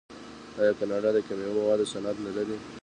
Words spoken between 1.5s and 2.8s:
موادو صنعت نلري؟